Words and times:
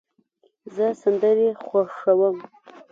زه 0.75 0.85
سندرې 1.01 1.47
خوښوم. 1.65 2.37